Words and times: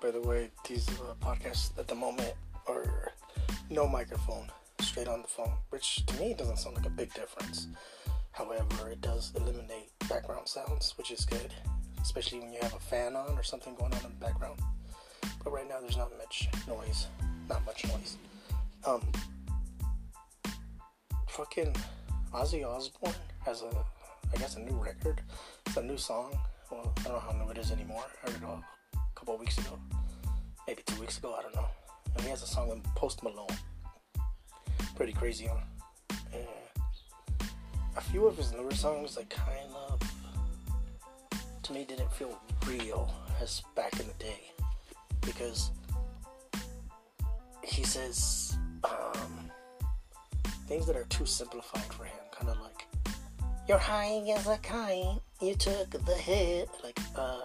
by 0.00 0.10
the 0.10 0.20
way, 0.20 0.50
these 0.68 0.88
uh, 0.88 1.14
podcasts 1.20 1.78
at 1.78 1.86
the 1.86 1.94
moment 1.94 2.32
are 2.66 3.12
no 3.68 3.86
microphone, 3.86 4.46
straight 4.80 5.06
on 5.06 5.22
the 5.22 5.28
phone, 5.28 5.52
which 5.70 6.04
to 6.06 6.20
me 6.20 6.34
doesn't 6.34 6.58
sound 6.58 6.76
like 6.76 6.86
a 6.86 6.90
big 6.90 7.12
difference. 7.14 7.68
However, 8.32 8.90
it 8.90 9.00
does 9.00 9.32
eliminate 9.36 9.90
background 10.08 10.48
sounds, 10.48 10.94
which 10.98 11.10
is 11.10 11.24
good, 11.24 11.52
especially 12.00 12.40
when 12.40 12.52
you 12.52 12.58
have 12.62 12.74
a 12.74 12.80
fan 12.80 13.14
on 13.14 13.36
or 13.38 13.42
something 13.42 13.74
going 13.76 13.92
on 13.92 14.04
in 14.04 14.10
the 14.18 14.26
background. 14.26 14.58
But 15.44 15.52
right 15.52 15.68
now, 15.68 15.80
there's 15.80 15.96
not 15.96 16.10
much 16.18 16.48
noise, 16.66 17.06
not 17.48 17.64
much 17.64 17.84
noise. 17.84 18.16
Um, 18.84 19.02
fucking 21.28 21.74
Ozzy 22.32 22.66
Osbourne 22.66 23.14
has 23.44 23.62
a, 23.62 23.70
I 24.32 24.36
guess, 24.38 24.56
a 24.56 24.60
new 24.60 24.82
record. 24.82 25.20
It's 25.66 25.76
a 25.76 25.82
new 25.82 25.96
song. 25.96 26.36
Well, 26.70 26.92
I 26.98 27.02
don't 27.02 27.12
know 27.12 27.20
how 27.20 27.32
new 27.32 27.50
it 27.50 27.58
is 27.58 27.70
anymore. 27.70 28.04
I 28.24 28.30
heard 28.30 28.42
it 28.42 28.44
couple 29.20 29.36
weeks 29.36 29.58
ago, 29.58 29.78
maybe 30.66 30.82
two 30.86 30.98
weeks 30.98 31.18
ago. 31.18 31.36
I 31.38 31.42
don't 31.42 31.54
know. 31.54 31.68
And 32.14 32.24
he 32.24 32.30
has 32.30 32.42
a 32.42 32.46
song 32.46 32.70
with 32.70 32.82
Post 32.94 33.22
Malone. 33.22 33.46
Pretty 34.96 35.12
crazy? 35.12 35.46
And 36.32 36.46
a 37.98 38.00
few 38.00 38.26
of 38.26 38.38
his 38.38 38.50
newer 38.52 38.72
songs, 38.72 39.18
like 39.18 39.28
kind 39.28 39.70
of, 39.90 40.00
to 41.64 41.72
me, 41.74 41.84
didn't 41.84 42.10
feel 42.12 42.40
real 42.66 43.12
as 43.42 43.62
back 43.76 43.92
in 44.00 44.06
the 44.06 44.14
day 44.14 44.52
because 45.20 45.70
he 47.62 47.82
says 47.82 48.56
um, 48.84 49.50
things 50.66 50.86
that 50.86 50.96
are 50.96 51.04
too 51.10 51.26
simplified 51.26 51.92
for 51.92 52.04
him, 52.04 52.24
kind 52.32 52.50
of 52.50 52.58
like 52.62 52.86
"You're 53.68 53.76
high 53.76 54.22
as 54.34 54.46
a 54.46 54.56
kite, 54.56 55.20
you 55.42 55.54
took 55.56 55.90
the 55.90 56.14
hit," 56.14 56.70
like 56.82 56.98
uh, 57.16 57.42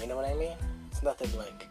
you 0.00 0.06
know 0.06 0.16
what 0.16 0.26
I 0.26 0.34
mean? 0.34 0.56
It's 0.90 1.02
nothing 1.02 1.36
like 1.36 1.66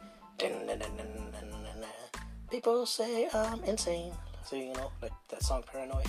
people 2.50 2.86
say 2.86 3.28
I'm 3.34 3.64
insane. 3.64 4.14
So 4.44 4.56
you 4.56 4.73
know, 4.73 4.92
like 5.02 5.12
that 5.30 5.44
song 5.44 5.64
"Paranoid." 5.72 6.08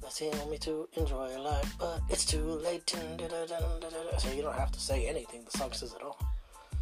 That's 0.00 0.18
telling 0.18 0.50
me 0.50 0.58
to 0.58 0.88
enjoy 0.96 1.40
life, 1.40 1.74
but 1.78 2.00
it's 2.08 2.24
too 2.24 2.42
late. 2.42 2.88
So 2.90 4.32
you 4.32 4.42
don't 4.42 4.56
have 4.56 4.72
to 4.72 4.80
say 4.80 5.06
anything. 5.06 5.44
The 5.44 5.58
song 5.58 5.72
says 5.72 5.94
it 5.94 6.02
all. 6.02 6.18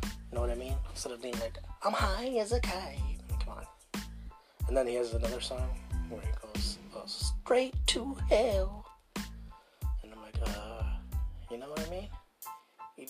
You 0.02 0.36
know 0.36 0.40
what 0.40 0.50
I 0.50 0.54
mean? 0.54 0.74
Instead 0.90 1.12
of 1.12 1.20
being 1.20 1.38
like, 1.40 1.58
I'm 1.84 1.92
high 1.92 2.28
as 2.38 2.52
a 2.52 2.60
kite. 2.60 2.98
Come 3.44 3.58
on. 3.58 3.64
And 4.68 4.76
then 4.76 4.86
he 4.86 4.94
has 4.94 5.12
another 5.12 5.40
song 5.40 5.68
where 6.08 6.22
he 6.22 6.28
goes 6.40 6.78
uh, 6.96 7.00
straight 7.06 7.74
to 7.88 8.16
hell. 8.30 8.86
And 10.02 10.12
I'm 10.14 10.22
like, 10.22 10.56
uh, 10.56 10.84
you 11.50 11.58
know 11.58 11.68
what 11.68 11.86
I 11.86 11.90
mean? 11.90 12.08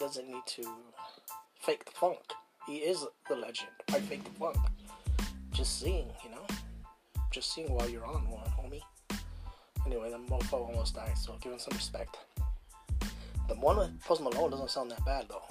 Doesn't 0.00 0.26
need 0.26 0.42
to 0.46 0.66
fake 1.60 1.84
the 1.84 1.92
funk. 1.92 2.18
He 2.66 2.76
is 2.78 3.06
the 3.28 3.36
legend. 3.36 3.68
I 3.90 4.00
fake 4.00 4.24
the 4.24 4.30
funk. 4.30 4.56
Just 5.52 5.78
seeing, 5.78 6.10
you 6.24 6.30
know? 6.30 6.46
Just 7.30 7.54
seeing 7.54 7.72
while 7.72 7.88
you're 7.88 8.06
on 8.06 8.28
one, 8.28 8.46
homie. 8.58 8.80
Anyway, 9.86 10.10
the 10.10 10.18
mofo 10.18 10.54
almost 10.54 10.94
died, 10.94 11.16
so 11.16 11.36
give 11.40 11.52
him 11.52 11.58
some 11.58 11.76
respect. 11.76 12.16
The 13.48 13.54
one 13.56 13.76
with 13.76 14.02
Post 14.02 14.22
Malone 14.22 14.50
doesn't 14.50 14.70
sound 14.70 14.90
that 14.90 15.04
bad, 15.04 15.26
though 15.28 15.44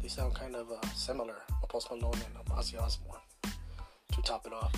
they 0.00 0.08
sound 0.08 0.34
kind 0.34 0.54
of 0.56 0.70
uh, 0.70 0.86
similar, 0.94 1.42
Post 1.68 1.90
Malone 1.90 2.14
and 2.14 2.44
Ozzy 2.56 2.80
Osbourne, 2.80 3.20
to 4.12 4.22
top 4.22 4.46
it 4.46 4.52
off. 4.52 4.72